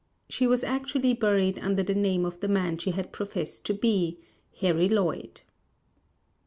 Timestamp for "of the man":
2.25-2.79